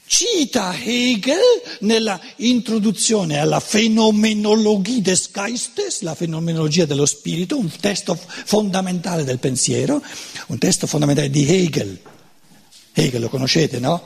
cita 0.10 0.76
Hegel 0.76 1.38
nella 1.82 2.20
introduzione 2.38 3.38
alla 3.38 3.60
Phänomenologie 3.60 5.02
des 5.02 5.30
Geistes, 5.32 6.02
la 6.02 6.16
fenomenologia 6.16 6.86
dello 6.86 7.06
spirito, 7.06 7.60
un 7.60 7.70
testo 7.80 8.18
fondamentale 8.18 9.24
del 9.24 9.38
pensiero, 9.38 10.02
un 10.48 10.58
testo 10.58 10.88
fondamentale 10.88 11.30
di 11.30 11.48
Hegel. 11.48 12.00
Hegel 12.92 13.22
lo 13.22 13.30
conoscete, 13.30 13.80
no? 13.80 14.02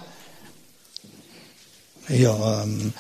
Io 2.07 2.33
um, 2.33 2.91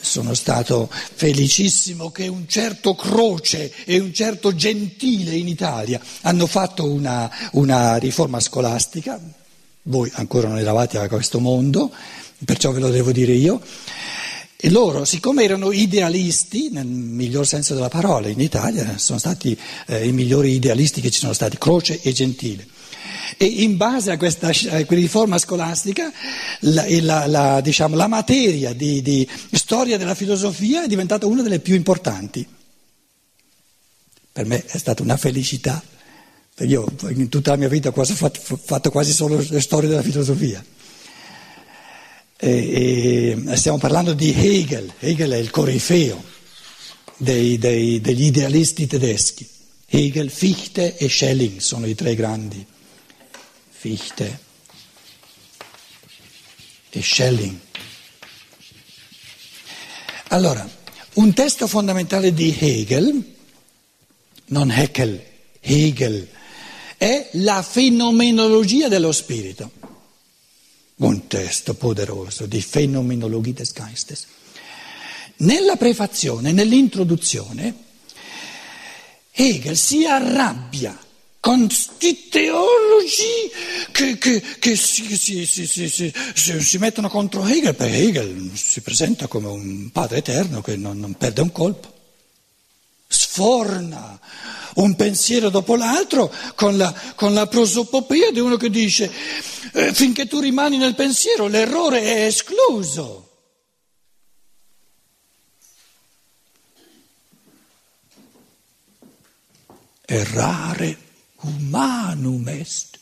sono 0.00 0.34
stato 0.34 0.90
felicissimo 0.90 2.10
che 2.10 2.26
un 2.26 2.48
certo 2.48 2.96
Croce 2.96 3.72
e 3.84 4.00
un 4.00 4.12
certo 4.12 4.52
Gentile 4.52 5.36
in 5.36 5.46
Italia 5.46 6.00
hanno 6.22 6.48
fatto 6.48 6.90
una, 6.90 7.30
una 7.52 7.98
riforma 7.98 8.40
scolastica, 8.40 9.20
voi 9.82 10.10
ancora 10.14 10.48
non 10.48 10.58
eravate 10.58 10.98
a 10.98 11.08
questo 11.08 11.38
mondo, 11.38 11.92
perciò 12.44 12.72
ve 12.72 12.80
lo 12.80 12.90
devo 12.90 13.12
dire 13.12 13.32
io. 13.32 13.60
E 14.60 14.70
loro, 14.70 15.04
siccome 15.04 15.44
erano 15.44 15.70
idealisti, 15.70 16.70
nel 16.70 16.86
miglior 16.86 17.46
senso 17.46 17.74
della 17.74 17.88
parola, 17.88 18.26
in 18.26 18.40
Italia 18.40 18.98
sono 18.98 19.18
stati 19.18 19.56
eh, 19.86 20.04
i 20.04 20.10
migliori 20.10 20.52
idealisti 20.52 21.00
che 21.00 21.10
ci 21.10 21.20
sono 21.20 21.32
stati, 21.32 21.56
Croce 21.58 22.00
e 22.02 22.10
Gentile. 22.12 22.66
E 23.36 23.44
in 23.44 23.76
base 23.76 24.10
a 24.10 24.16
questa, 24.16 24.48
a 24.48 24.84
riforma 24.88 25.38
scolastica, 25.38 26.10
la, 26.60 26.84
la, 27.00 27.26
la, 27.26 27.60
diciamo, 27.60 27.94
la 27.94 28.08
materia 28.08 28.72
di, 28.72 29.00
di 29.00 29.28
storia 29.52 29.96
della 29.96 30.16
filosofia 30.16 30.82
è 30.82 30.88
diventata 30.88 31.26
una 31.26 31.42
delle 31.42 31.60
più 31.60 31.76
importanti. 31.76 32.44
Per 34.32 34.44
me 34.44 34.64
è 34.64 34.78
stata 34.78 35.04
una 35.04 35.16
felicità. 35.16 35.80
Io 36.62 36.84
in 37.10 37.28
tutta 37.28 37.52
la 37.52 37.56
mia 37.56 37.68
vita 37.68 37.92
ho 37.94 38.04
fatto 38.04 38.90
quasi 38.90 39.12
solo 39.12 39.40
storia 39.60 39.88
della 39.88 40.02
filosofia. 40.02 40.64
E, 42.40 43.36
e 43.48 43.56
stiamo 43.56 43.78
parlando 43.78 44.12
di 44.12 44.32
Hegel, 44.32 44.92
Hegel 45.00 45.32
è 45.32 45.36
il 45.38 45.50
corifeo 45.50 46.22
dei, 47.16 47.58
dei, 47.58 48.00
degli 48.00 48.26
idealisti 48.26 48.86
tedeschi. 48.86 49.46
Hegel, 49.86 50.30
Fichte 50.30 50.96
e 50.96 51.08
Schelling 51.08 51.58
sono 51.58 51.86
i 51.86 51.94
tre 51.94 52.14
grandi. 52.14 52.64
Fichte 53.70 54.38
e 56.90 57.02
Schelling. 57.02 57.58
Allora, 60.28 60.68
un 61.14 61.32
testo 61.32 61.66
fondamentale 61.66 62.32
di 62.32 62.54
Hegel, 62.56 63.34
non 64.46 64.70
Heckel, 64.70 65.22
Hegel, 65.58 66.28
è 66.96 67.30
la 67.32 67.62
fenomenologia 67.62 68.88
dello 68.88 69.10
spirito 69.10 69.72
un 70.98 71.26
testo 71.26 71.74
poderoso 71.74 72.46
di 72.46 72.64
Phänomenologie 72.68 73.52
des 73.52 73.72
Geistes. 73.72 74.26
Nella 75.38 75.76
prefazione, 75.76 76.52
nell'introduzione, 76.52 77.74
Hegel 79.30 79.76
si 79.76 80.04
arrabbia 80.04 80.98
con 81.40 81.66
questi 81.66 82.28
teologi 82.28 83.22
che, 83.92 84.18
che, 84.18 84.42
che 84.58 84.76
si, 84.76 85.16
si, 85.16 85.46
si, 85.46 86.12
si, 86.34 86.78
mettono 86.78 87.08
contro 87.08 87.46
Hegel, 87.46 87.76
perché 87.76 87.96
Hegel 87.96 88.50
si 88.54 88.80
presenta 88.80 89.28
come 89.28 89.46
un 89.46 89.90
padre 89.92 90.18
eterno 90.18 90.60
che 90.60 90.76
non, 90.76 90.98
non 90.98 91.14
perde 91.14 91.42
un 91.42 91.52
colpo, 91.52 91.97
sforna 93.08 94.20
un 94.74 94.94
pensiero 94.94 95.48
dopo 95.48 95.74
l'altro 95.74 96.32
con 96.54 96.76
la, 96.76 96.94
con 97.16 97.32
la 97.32 97.46
prosopopea 97.46 98.30
di 98.30 98.38
uno 98.38 98.56
che 98.56 98.70
dice 98.70 99.10
eh, 99.72 99.92
finché 99.92 100.26
tu 100.26 100.38
rimani 100.40 100.76
nel 100.76 100.94
pensiero 100.94 101.46
l'errore 101.46 102.02
è 102.02 102.26
escluso. 102.26 103.24
Errare 110.10 110.96
humanum 111.40 112.48
est. 112.48 112.98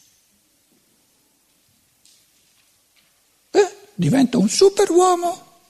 Eh, 3.50 3.76
diventa 3.94 4.38
un 4.38 4.48
superuomo, 4.48 5.60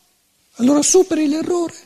allora 0.54 0.80
superi 0.80 1.28
l'errore. 1.28 1.85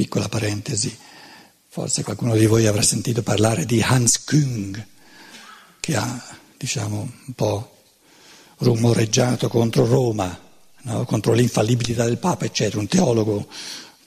Piccola 0.00 0.30
parentesi, 0.30 0.96
forse 1.68 2.02
qualcuno 2.02 2.34
di 2.34 2.46
voi 2.46 2.66
avrà 2.66 2.80
sentito 2.80 3.22
parlare 3.22 3.66
di 3.66 3.82
Hans 3.82 4.24
Küng, 4.24 4.82
che 5.78 5.94
ha, 5.94 6.38
diciamo, 6.56 7.00
un 7.26 7.34
po' 7.34 7.82
rumoreggiato 8.60 9.50
contro 9.50 9.84
Roma, 9.84 10.40
no? 10.84 11.04
contro 11.04 11.34
l'infallibilità 11.34 12.04
del 12.04 12.16
Papa, 12.16 12.46
eccetera, 12.46 12.80
un 12.80 12.86
teologo, 12.86 13.46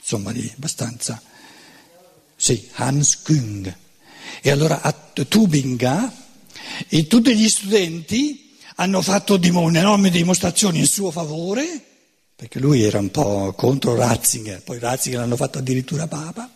insomma, 0.00 0.32
di 0.32 0.50
abbastanza. 0.56 1.22
Sì, 2.34 2.68
Hans 2.72 3.22
Küng. 3.22 3.72
E 4.42 4.50
allora 4.50 4.80
a 4.80 4.92
Tubinga 4.92 6.12
e 6.88 7.06
tutti 7.06 7.36
gli 7.36 7.48
studenti 7.48 8.56
hanno 8.74 9.00
fatto 9.00 9.38
enormi 9.40 10.10
dimostrazioni 10.10 10.80
in 10.80 10.88
suo 10.88 11.12
favore 11.12 11.93
perché 12.36 12.58
lui 12.58 12.82
era 12.82 12.98
un 12.98 13.10
po' 13.10 13.52
contro 13.56 13.94
Ratzinger, 13.94 14.62
poi 14.62 14.78
Ratzinger 14.78 15.20
l'hanno 15.20 15.36
fatto 15.36 15.58
addirittura 15.58 16.06
Papa, 16.06 16.50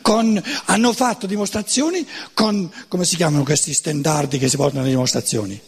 con, 0.00 0.42
hanno 0.66 0.92
fatto 0.92 1.26
dimostrazioni 1.26 2.06
con, 2.32 2.70
come 2.88 3.04
si 3.04 3.16
chiamano 3.16 3.44
questi 3.44 3.74
stendardi 3.74 4.38
che 4.38 4.48
si 4.48 4.56
portano 4.56 4.80
alle 4.80 4.90
dimostrazioni? 4.90 5.60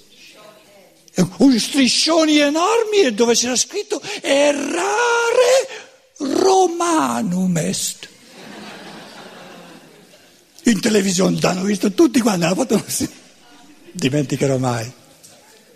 Un 1.38 1.58
striscioni 1.58 2.38
enormi 2.38 3.12
dove 3.12 3.34
c'era 3.34 3.56
scritto 3.56 4.00
errare 4.22 5.68
romanum 6.18 7.56
est. 7.58 8.08
In 10.64 10.80
televisione 10.80 11.38
l'hanno 11.40 11.64
visto 11.64 11.92
tutti 11.92 12.20
quanti, 12.20 12.44
hanno 12.44 12.54
fatto 12.54 12.80
così. 12.82 13.08
Dimenticherò 13.92 14.56
mai. 14.56 14.90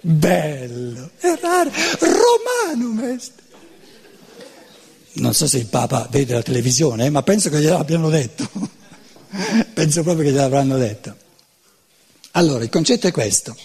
Bello, 0.00 1.10
errare, 1.18 1.72
romanum 1.98 2.83
est. 3.04 3.32
Non 5.14 5.32
so 5.34 5.46
se 5.46 5.58
il 5.58 5.66
Papa 5.66 6.08
vede 6.10 6.34
la 6.34 6.42
televisione, 6.42 7.08
ma 7.10 7.22
penso 7.22 7.48
che 7.48 7.60
gliel'abbiano 7.60 8.10
detto. 8.10 8.50
penso 9.72 10.02
proprio 10.02 10.24
che 10.24 10.32
gliel'avranno 10.32 10.76
detto. 10.76 11.16
Allora, 12.32 12.64
il 12.64 12.70
concetto 12.70 13.06
è 13.06 13.12
questo. 13.12 13.56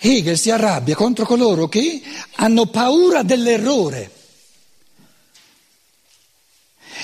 Hegel 0.00 0.38
si 0.38 0.50
arrabbia 0.50 0.94
contro 0.94 1.24
coloro 1.24 1.66
che 1.68 2.00
hanno 2.36 2.66
paura 2.66 3.22
dell'errore. 3.22 4.12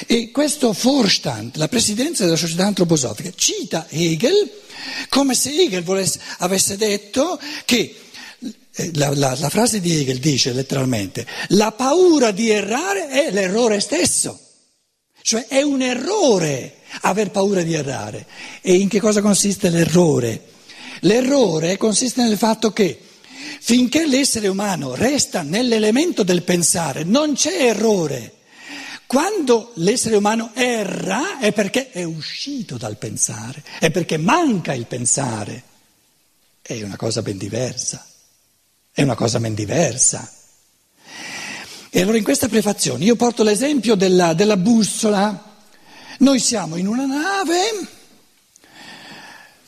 E 0.07 0.31
questo 0.31 0.72
Vorstand, 0.72 1.57
la 1.57 1.68
presidenza 1.68 2.24
della 2.24 2.37
società 2.37 2.66
antroposofica, 2.66 3.33
cita 3.35 3.87
Hegel 3.88 4.62
come 5.09 5.35
se 5.35 5.50
Hegel 5.50 5.83
volesse, 5.83 6.20
avesse 6.38 6.77
detto 6.77 7.38
che 7.64 7.77
eh, 7.77 8.04
la, 8.95 9.15
la, 9.15 9.37
la, 9.39 9.49
frase 9.49 9.81
di 9.81 9.95
Hegel 9.95 10.19
dice 10.19 10.53
letteralmente, 10.53 11.27
la 11.49 11.73
paura 11.73 12.33
di 12.33 12.51
errare 12.51 13.09
è 13.09 13.31
l'errore 13.31 13.79
stesso, 13.81 14.39
cioè 15.23 15.47
è 15.47 15.63
un 15.63 15.81
errore 15.81 16.79
aver 17.03 17.31
paura 17.31 17.63
di 17.63 17.75
errare. 17.75 18.27
E 18.61 18.75
in 18.75 18.89
che 18.89 19.01
cosa 19.01 19.21
consiste 19.21 19.71
l'errore? 19.71 20.53
L'errore 21.01 21.77
consiste 21.77 22.23
nel 22.23 22.37
fatto 22.37 22.73
che 22.73 22.99
finché 23.61 24.07
l'essere 24.07 24.49
umano 24.49 24.95
resta 24.95 25.43
nell'elemento 25.43 26.23
del 26.23 26.43
pensare 26.43 27.05
non 27.05 27.35
c'è 27.35 27.67
errore. 27.67 28.33
Quando 29.07 29.73
l'essere 29.77 30.17
umano 30.17 30.51
erra 30.55 31.39
è 31.39 31.53
perché 31.53 31.91
è 31.91 32.03
uscito 32.03 32.77
dal 32.77 32.97
pensare, 32.97 33.63
è 33.79 33.91
perché 33.91 34.17
manca 34.17 34.73
il 34.73 34.87
pensare. 34.87 35.63
È 36.61 36.83
una 36.83 36.97
cosa 36.97 37.23
ben 37.23 37.37
diversa. 37.37 38.05
È 38.96 39.02
una 39.02 39.16
cosa 39.16 39.40
ben 39.40 39.54
diversa. 39.54 40.33
E 41.90 42.00
allora 42.00 42.16
in 42.16 42.22
questa 42.22 42.48
prefazione 42.48 43.02
io 43.02 43.16
porto 43.16 43.42
l'esempio 43.42 43.96
della, 43.96 44.35
della 44.35 44.57
bussola. 44.57 45.62
Noi 46.18 46.38
siamo 46.38 46.76
in 46.76 46.87
una 46.87 47.04
nave, 47.04 47.88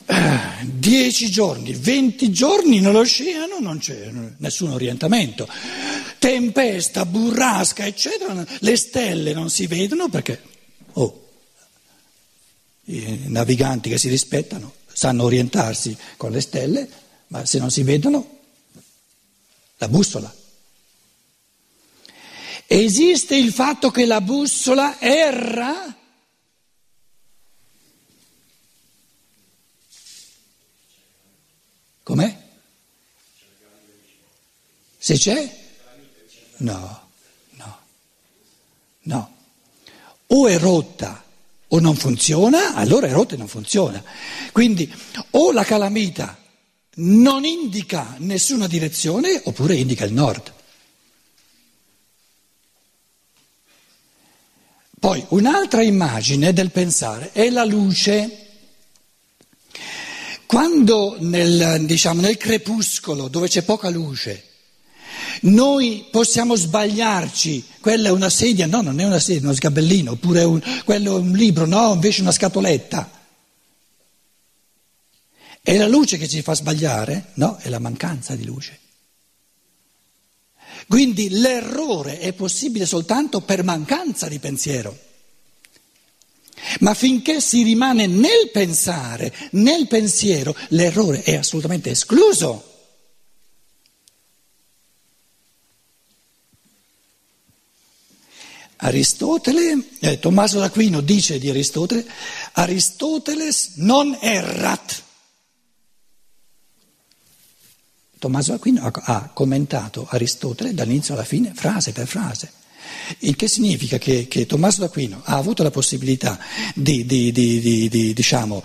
eh, 0.05 0.39
dieci 0.63 1.29
giorni, 1.29 1.73
venti 1.73 2.31
giorni 2.31 2.79
nell'oceano, 2.79 3.59
non 3.59 3.79
c'è 3.79 4.09
nessun 4.37 4.69
orientamento. 4.69 5.45
Tempesta, 6.19 7.05
burrasca, 7.05 7.85
eccetera, 7.85 8.45
le 8.59 8.77
stelle 8.77 9.33
non 9.33 9.49
si 9.49 9.67
vedono 9.67 10.07
perché, 10.07 10.41
oh, 10.93 11.27
i 12.85 13.23
naviganti 13.25 13.89
che 13.89 13.97
si 13.97 14.07
rispettano 14.07 14.73
sanno 14.85 15.23
orientarsi 15.23 15.97
con 16.15 16.31
le 16.31 16.39
stelle, 16.39 16.89
ma 17.27 17.45
se 17.45 17.59
non 17.59 17.69
si 17.69 17.83
vedono 17.83 18.35
la 19.77 19.87
bussola. 19.87 20.33
Esiste 22.65 23.35
il 23.35 23.53
fatto 23.53 23.91
che 23.91 24.05
la 24.05 24.21
bussola 24.21 24.99
erra? 24.99 25.95
Com'è? 32.03 32.45
Se 34.97 35.15
c'è? 35.15 35.65
No, 36.57 37.09
no, 37.51 37.79
no. 39.01 39.35
O 40.27 40.47
è 40.47 40.57
rotta 40.57 41.23
o 41.69 41.79
non 41.79 41.95
funziona, 41.95 42.73
allora 42.73 43.07
è 43.07 43.11
rotta 43.11 43.35
e 43.35 43.37
non 43.37 43.47
funziona. 43.47 44.03
Quindi 44.51 44.93
o 45.31 45.51
la 45.51 45.63
calamita 45.63 46.37
non 46.99 47.45
indica 47.45 48.15
nessuna 48.19 48.67
direzione 48.67 49.41
oppure 49.43 49.75
indica 49.75 50.05
il 50.05 50.13
nord. 50.13 50.53
Poi 54.99 55.23
un'altra 55.29 55.83
immagine 55.83 56.53
del 56.53 56.71
pensare 56.71 57.31
è 57.31 57.49
la 57.49 57.63
luce. 57.63 58.45
Quando 60.47 61.17
nel, 61.19 61.85
diciamo, 61.85 62.21
nel 62.21 62.37
crepuscolo, 62.37 63.27
dove 63.27 63.47
c'è 63.47 63.61
poca 63.63 63.89
luce, 63.89 64.43
noi 65.41 66.07
possiamo 66.09 66.55
sbagliarci, 66.55 67.63
quella 67.79 68.07
è 68.07 68.11
una 68.11 68.29
sedia, 68.29 68.65
no, 68.65 68.81
non 68.81 68.99
è 68.99 69.03
una 69.03 69.19
sedia, 69.19 69.41
è 69.41 69.43
uno 69.43 69.53
sgabellino, 69.53 70.11
oppure 70.11 70.43
un, 70.43 70.61
quello 70.83 71.17
è 71.17 71.19
un 71.19 71.31
libro, 71.33 71.65
no, 71.65 71.93
invece 71.93 72.21
una 72.21 72.31
scatoletta. 72.31 73.16
È 75.67 75.75
la 75.75 75.85
luce 75.85 76.17
che 76.17 76.29
ci 76.29 76.41
fa 76.41 76.55
sbagliare? 76.55 77.31
No, 77.33 77.57
è 77.57 77.67
la 77.67 77.79
mancanza 77.79 78.37
di 78.37 78.45
luce. 78.45 78.79
Quindi 80.87 81.27
l'errore 81.27 82.19
è 82.19 82.31
possibile 82.31 82.85
soltanto 82.85 83.41
per 83.41 83.65
mancanza 83.65 84.29
di 84.29 84.39
pensiero. 84.39 84.97
Ma 86.79 86.93
finché 86.93 87.41
si 87.41 87.63
rimane 87.63 88.07
nel 88.07 88.49
pensare, 88.53 89.33
nel 89.51 89.89
pensiero, 89.89 90.55
l'errore 90.69 91.21
è 91.23 91.35
assolutamente 91.35 91.89
escluso. 91.89 92.63
Aristotele, 98.77 99.85
eh, 99.99 100.17
Tommaso 100.17 100.59
d'Aquino 100.59 101.01
dice 101.01 101.37
di 101.39 101.49
Aristotele, 101.49 102.09
Aristoteles 102.53 103.71
non 103.75 104.17
errat. 104.21 105.03
Tommaso 108.19 108.51
d'Aquino 108.51 108.83
ha, 108.83 108.91
ha 109.03 109.29
commentato 109.33 110.07
Aristotele 110.09 110.73
dall'inizio 110.73 111.13
alla 111.13 111.23
fine, 111.23 111.53
frase 111.53 111.91
per 111.91 112.07
frase. 112.07 112.51
Il 113.19 113.35
che 113.35 113.47
significa 113.47 113.97
che, 113.97 114.27
che 114.27 114.45
Tommaso 114.45 114.81
d'Aquino 114.81 115.21
ha 115.23 115.37
avuto 115.37 115.63
la 115.63 115.71
possibilità 115.71 116.39
di, 116.73 117.05
di, 117.05 117.31
di, 117.31 118.13
diciamo, 118.13 118.63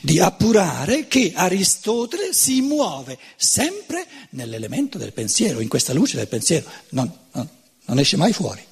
di, 0.00 0.18
appurare 0.20 1.06
che 1.06 1.32
Aristotele 1.34 2.32
si 2.32 2.60
muove 2.60 3.18
sempre 3.36 4.06
nell'elemento 4.30 4.98
del 4.98 5.12
pensiero, 5.12 5.60
in 5.60 5.68
questa 5.68 5.92
luce 5.92 6.16
del 6.16 6.28
pensiero, 6.28 6.68
non, 6.90 7.12
non, 7.32 7.48
non 7.86 7.98
esce 7.98 8.16
mai 8.16 8.32
fuori. 8.32 8.64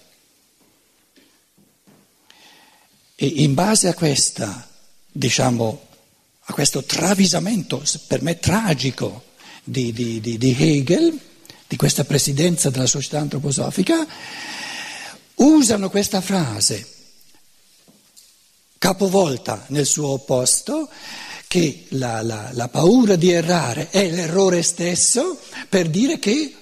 E 3.14 3.26
in 3.26 3.54
base 3.54 3.88
a 3.88 3.94
questa, 3.94 4.68
diciamo, 5.10 5.86
a 6.40 6.52
questo 6.52 6.82
travisamento 6.84 7.82
per 8.06 8.22
me 8.22 8.38
tragico 8.38 9.30
di, 9.62 9.92
di, 9.92 10.20
di, 10.20 10.38
di 10.38 10.56
Hegel, 10.58 11.18
di 11.66 11.76
questa 11.76 12.04
presidenza 12.04 12.70
della 12.70 12.86
società 12.86 13.20
antroposofica, 13.20 14.06
usano 15.36 15.90
questa 15.90 16.20
frase 16.20 16.86
capovolta 18.78 19.64
nel 19.68 19.86
suo 19.86 20.08
opposto, 20.08 20.88
che 21.46 21.84
la, 21.90 22.22
la, 22.22 22.50
la 22.52 22.68
paura 22.68 23.14
di 23.14 23.30
errare 23.30 23.90
è 23.90 24.10
l'errore 24.10 24.62
stesso, 24.62 25.38
per 25.68 25.88
dire 25.88 26.18
che, 26.18 26.54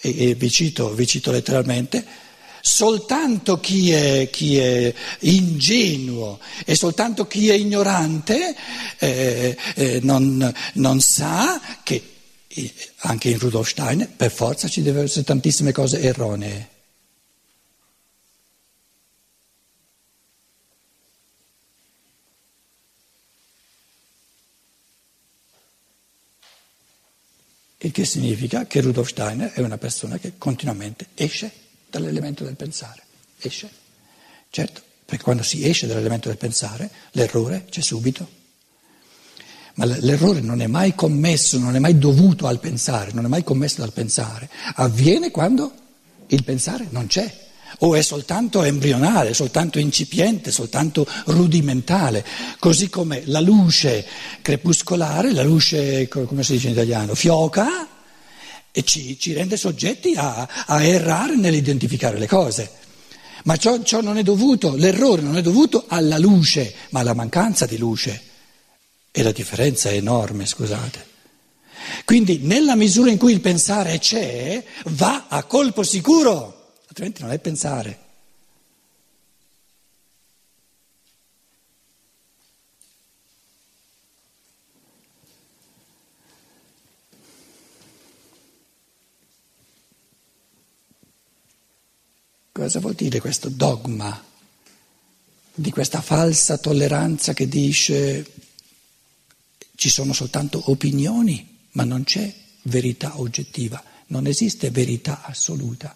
e, 0.00 0.28
e 0.30 0.34
vi, 0.34 0.50
cito, 0.50 0.94
vi 0.94 1.06
cito 1.06 1.30
letteralmente, 1.30 2.26
Soltanto 2.60 3.60
chi 3.60 3.92
è, 3.92 4.28
chi 4.30 4.58
è, 4.58 4.92
ingenuo 5.20 6.40
e 6.64 6.74
soltanto 6.74 7.26
chi 7.26 7.48
è 7.48 7.54
ignorante 7.54 8.54
eh, 8.98 9.56
eh, 9.74 10.00
non, 10.02 10.52
non, 10.74 11.00
sa 11.00 11.60
che 11.82 12.17
anche 12.98 13.28
in 13.30 13.38
Rudolf 13.38 13.68
Steiner 13.68 14.08
per 14.08 14.30
forza 14.30 14.68
ci 14.68 14.82
devono 14.82 15.04
essere 15.04 15.24
tantissime 15.24 15.72
cose 15.72 16.00
erronee. 16.00 16.76
Il 27.80 27.92
che 27.92 28.04
significa 28.04 28.66
che 28.66 28.80
Rudolf 28.80 29.08
Steiner 29.08 29.52
è 29.52 29.60
una 29.60 29.78
persona 29.78 30.18
che 30.18 30.32
continuamente 30.36 31.08
esce 31.14 31.50
dall'elemento 31.88 32.42
del 32.42 32.56
pensare, 32.56 33.02
esce. 33.38 33.70
Certo, 34.50 34.82
perché 35.04 35.22
quando 35.22 35.44
si 35.44 35.66
esce 35.66 35.86
dall'elemento 35.86 36.28
del 36.28 36.38
pensare, 36.38 36.90
l'errore 37.12 37.66
c'è 37.70 37.80
subito. 37.80 38.28
Ma 39.78 39.84
l'errore 39.84 40.40
non 40.40 40.60
è 40.60 40.66
mai 40.66 40.96
commesso, 40.96 41.56
non 41.56 41.76
è 41.76 41.78
mai 41.78 41.98
dovuto 41.98 42.48
al 42.48 42.58
pensare, 42.58 43.12
non 43.12 43.24
è 43.24 43.28
mai 43.28 43.44
commesso 43.44 43.76
dal 43.78 43.92
pensare. 43.92 44.50
Avviene 44.74 45.30
quando 45.30 45.72
il 46.26 46.42
pensare 46.42 46.88
non 46.90 47.06
c'è, 47.06 47.32
o 47.78 47.94
è 47.94 48.02
soltanto 48.02 48.64
embrionale, 48.64 49.34
soltanto 49.34 49.78
incipiente, 49.78 50.50
soltanto 50.50 51.06
rudimentale, 51.26 52.24
così 52.58 52.88
come 52.88 53.22
la 53.26 53.38
luce 53.38 54.04
crepuscolare, 54.42 55.32
la 55.32 55.44
luce, 55.44 56.08
come 56.08 56.42
si 56.42 56.54
dice 56.54 56.66
in 56.66 56.72
italiano, 56.72 57.14
fioca, 57.14 57.86
e 58.72 58.82
ci, 58.82 59.16
ci 59.16 59.32
rende 59.32 59.56
soggetti 59.56 60.14
a, 60.16 60.48
a, 60.66 60.82
errare 60.82 61.36
nell'identificare 61.36 62.18
le 62.18 62.26
cose. 62.26 62.68
Ma 63.44 63.56
ciò, 63.56 63.80
ciò 63.84 64.00
non 64.00 64.18
è 64.18 64.24
dovuto, 64.24 64.74
l'errore 64.74 65.22
non 65.22 65.36
è 65.36 65.42
dovuto 65.42 65.84
alla 65.86 66.18
luce, 66.18 66.74
ma 66.90 66.98
alla 66.98 67.14
mancanza 67.14 67.64
di 67.64 67.78
luce. 67.78 68.22
E 69.10 69.22
la 69.22 69.32
differenza 69.32 69.90
è 69.90 69.94
enorme, 69.94 70.46
scusate. 70.46 71.06
Quindi 72.04 72.38
nella 72.38 72.74
misura 72.74 73.10
in 73.10 73.18
cui 73.18 73.32
il 73.32 73.40
pensare 73.40 73.98
c'è, 73.98 74.62
va 74.86 75.26
a 75.28 75.44
colpo 75.44 75.82
sicuro, 75.82 76.74
altrimenti 76.86 77.22
non 77.22 77.32
è 77.32 77.38
pensare. 77.38 78.06
Cosa 92.52 92.80
vuol 92.80 92.94
dire 92.94 93.20
questo 93.20 93.48
dogma 93.48 94.24
di 95.54 95.70
questa 95.70 96.00
falsa 96.00 96.58
tolleranza 96.58 97.32
che 97.32 97.48
dice 97.48 98.26
ci 99.78 99.90
sono 99.90 100.12
soltanto 100.12 100.60
opinioni, 100.72 101.56
ma 101.72 101.84
non 101.84 102.02
c'è 102.02 102.34
verità 102.62 103.20
oggettiva, 103.20 103.80
non 104.06 104.26
esiste 104.26 104.72
verità 104.72 105.22
assoluta. 105.22 105.94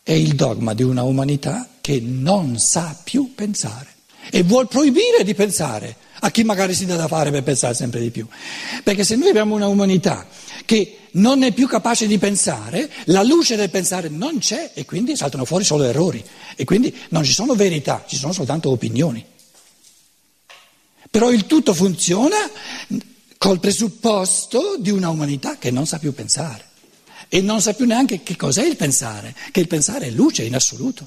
È 0.00 0.12
il 0.12 0.36
dogma 0.36 0.72
di 0.72 0.84
una 0.84 1.02
umanità 1.02 1.68
che 1.80 1.98
non 1.98 2.56
sa 2.60 2.96
più 3.02 3.34
pensare 3.34 3.92
e 4.30 4.44
vuol 4.44 4.68
proibire 4.68 5.24
di 5.24 5.34
pensare 5.34 5.96
a 6.20 6.30
chi 6.30 6.44
magari 6.44 6.74
si 6.74 6.86
dà 6.86 6.94
da 6.94 7.08
fare 7.08 7.32
per 7.32 7.42
pensare 7.42 7.74
sempre 7.74 7.98
di 7.98 8.12
più. 8.12 8.24
Perché 8.84 9.02
se 9.02 9.16
noi 9.16 9.30
abbiamo 9.30 9.56
una 9.56 9.66
umanità 9.66 10.24
che 10.64 10.98
non 11.14 11.42
è 11.42 11.50
più 11.50 11.66
capace 11.66 12.06
di 12.06 12.18
pensare, 12.18 12.88
la 13.06 13.24
luce 13.24 13.56
del 13.56 13.70
pensare 13.70 14.08
non 14.08 14.38
c'è 14.38 14.70
e 14.74 14.84
quindi 14.84 15.16
saltano 15.16 15.44
fuori 15.44 15.64
solo 15.64 15.82
errori 15.82 16.24
e 16.54 16.64
quindi 16.64 16.96
non 17.08 17.24
ci 17.24 17.32
sono 17.32 17.54
verità, 17.54 18.04
ci 18.06 18.14
sono 18.14 18.32
soltanto 18.32 18.70
opinioni. 18.70 19.32
Però 21.14 21.30
il 21.30 21.46
tutto 21.46 21.74
funziona 21.74 22.36
col 23.38 23.60
presupposto 23.60 24.74
di 24.80 24.90
una 24.90 25.10
umanità 25.10 25.58
che 25.58 25.70
non 25.70 25.86
sa 25.86 26.00
più 26.00 26.12
pensare 26.12 26.70
e 27.28 27.40
non 27.40 27.60
sa 27.60 27.72
più 27.72 27.86
neanche 27.86 28.24
che 28.24 28.34
cos'è 28.34 28.64
il 28.64 28.74
pensare, 28.74 29.32
che 29.52 29.60
il 29.60 29.68
pensare 29.68 30.06
è 30.06 30.10
luce 30.10 30.42
in 30.42 30.56
assoluto. 30.56 31.06